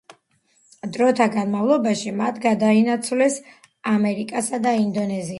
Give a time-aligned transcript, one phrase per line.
[0.93, 3.37] დროთა განმავლობაში მათ გადაინაცვლეს
[3.91, 5.29] ამერიკასა და ინდონეზიაში.